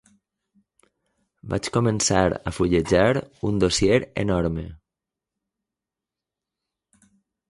[1.51, 4.65] Vaig començar a fullejar un dossier enorme.